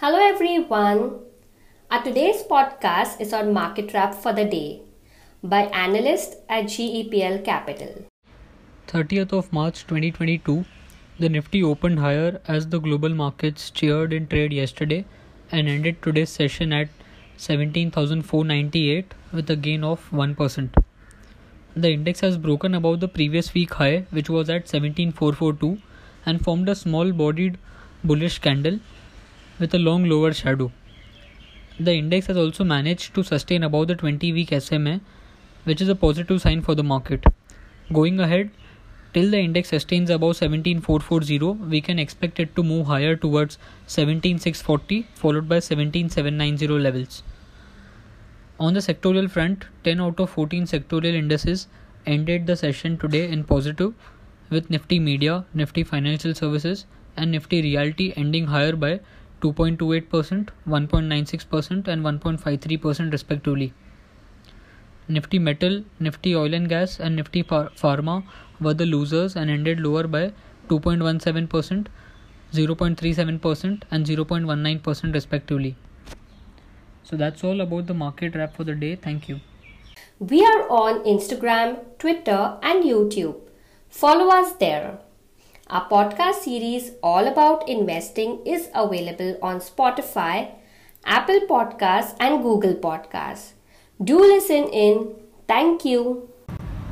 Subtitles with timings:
[0.00, 0.98] Hello everyone.
[1.90, 4.82] Our today's podcast is on market wrap for the day
[5.42, 8.04] by analyst at GEPL Capital.
[8.86, 10.64] 30th of March 2022,
[11.18, 15.04] the Nifty opened higher as the global markets cheered in trade yesterday
[15.50, 16.90] and ended today's session at
[17.36, 20.84] 17,498 with a gain of 1%.
[21.74, 25.82] The index has broken above the previous week high, which was at 17442,
[26.24, 27.58] and formed a small bodied
[28.04, 28.78] bullish candle
[29.58, 30.70] with a long lower shadow.
[31.80, 35.00] The index has also managed to sustain above the 20 week SMA,
[35.64, 37.24] which is a positive sign for the market.
[37.92, 38.50] Going ahead,
[39.14, 45.06] till the index sustains above 17440, we can expect it to move higher towards 17640,
[45.14, 47.22] followed by 17790 levels.
[48.60, 51.68] On the sectorial front, 10 out of 14 sectorial indices
[52.06, 53.94] ended the session today in positive,
[54.50, 59.00] with Nifty Media, Nifty Financial Services, and Nifty Realty ending higher by
[59.40, 63.72] 2.28%, 1.96%, and 1.53% respectively.
[65.08, 68.24] Nifty Metal, Nifty Oil and Gas, and Nifty Pharma
[68.60, 70.32] were the losers and ended lower by
[70.68, 71.86] 2.17%,
[72.52, 75.76] 0.37%, and 0.19% respectively.
[77.02, 78.96] So that's all about the market wrap for the day.
[78.96, 79.40] Thank you.
[80.18, 83.36] We are on Instagram, Twitter, and YouTube.
[83.88, 84.98] Follow us there.
[85.70, 90.52] Our podcast series all about investing is available on Spotify,
[91.04, 93.52] Apple Podcasts, and Google Podcasts.
[94.02, 95.14] Do listen in.
[95.46, 96.30] Thank you.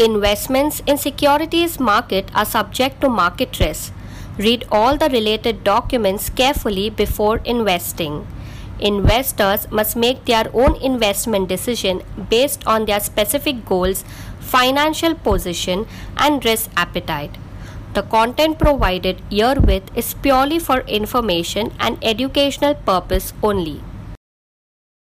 [0.00, 3.92] Investments in securities market are subject to market risk.
[4.38, 8.26] Read all the related documents carefully before investing.
[8.80, 14.04] Investors must make their own investment decision based on their specific goals,
[14.40, 15.86] financial position,
[16.16, 17.36] and risk appetite.
[17.94, 23.80] The content provided herewith is purely for information and educational purpose only.